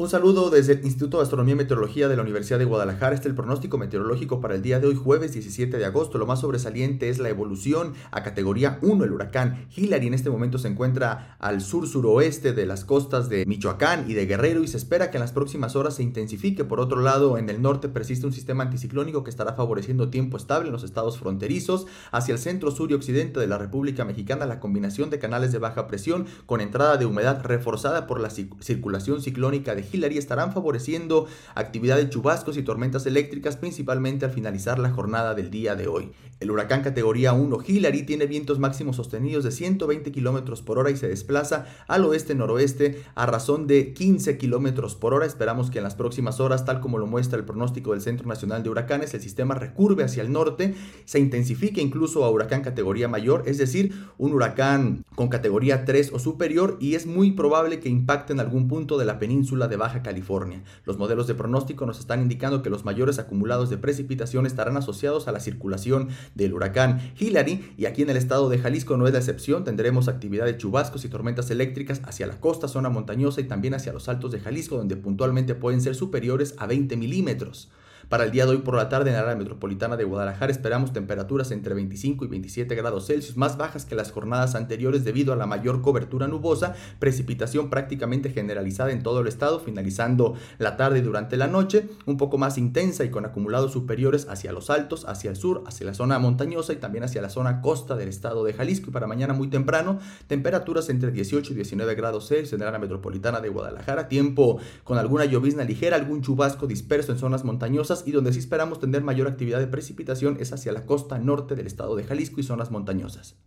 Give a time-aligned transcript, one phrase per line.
[0.00, 3.14] Un saludo desde el Instituto de Astronomía y Meteorología de la Universidad de Guadalajara.
[3.14, 6.16] Este es el pronóstico meteorológico para el día de hoy, jueves 17 de agosto.
[6.16, 9.04] Lo más sobresaliente es la evolución a categoría 1.
[9.04, 14.10] El huracán Hillary en este momento se encuentra al sur-suroeste de las costas de Michoacán
[14.10, 16.64] y de Guerrero y se espera que en las próximas horas se intensifique.
[16.64, 20.68] Por otro lado, en el norte persiste un sistema anticiclónico que estará favoreciendo tiempo estable
[20.68, 21.86] en los estados fronterizos.
[22.10, 25.58] Hacia el centro, sur y occidente de la República Mexicana, la combinación de canales de
[25.58, 31.26] baja presión con entrada de humedad reforzada por la circulación ciclónica de Hillary estarán favoreciendo
[31.54, 36.12] actividad de chubascos y tormentas eléctricas principalmente al finalizar la jornada del día de hoy.
[36.40, 40.96] El huracán categoría 1 Hillary tiene vientos máximos sostenidos de 120 km por hora y
[40.96, 45.26] se desplaza al oeste-noroeste a razón de 15 km por hora.
[45.26, 48.62] Esperamos que en las próximas horas, tal como lo muestra el pronóstico del Centro Nacional
[48.62, 53.42] de Huracanes, el sistema recurve hacia el norte, se intensifique incluso a huracán categoría mayor,
[53.44, 58.32] es decir, un huracán con categoría 3 o superior y es muy probable que impacte
[58.32, 60.62] en algún punto de la península de Baja California.
[60.84, 65.26] Los modelos de pronóstico nos están indicando que los mayores acumulados de precipitación estarán asociados
[65.26, 69.12] a la circulación del huracán Hillary y aquí en el estado de Jalisco no es
[69.12, 73.44] la excepción, tendremos actividad de chubascos y tormentas eléctricas hacia la costa, zona montañosa y
[73.44, 77.70] también hacia los altos de Jalisco donde puntualmente pueden ser superiores a 20 milímetros.
[78.10, 80.92] Para el día de hoy por la tarde en la área metropolitana de Guadalajara esperamos
[80.92, 85.36] temperaturas entre 25 y 27 grados Celsius, más bajas que las jornadas anteriores debido a
[85.36, 91.36] la mayor cobertura nubosa, precipitación prácticamente generalizada en todo el estado, finalizando la tarde durante
[91.36, 95.36] la noche, un poco más intensa y con acumulados superiores hacia los altos, hacia el
[95.36, 98.90] sur, hacia la zona montañosa y también hacia la zona costa del estado de Jalisco.
[98.90, 102.80] Y para mañana muy temprano, temperaturas entre 18 y 19 grados Celsius en la área
[102.80, 108.12] metropolitana de Guadalajara, tiempo con alguna llovizna ligera, algún chubasco disperso en zonas montañosas y
[108.12, 111.96] donde sí esperamos tener mayor actividad de precipitación es hacia la costa norte del estado
[111.96, 113.40] de Jalisco y zonas montañosas.